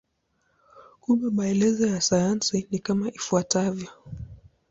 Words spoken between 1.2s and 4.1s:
maelezo ya sayansi ni kama ifuatavyo.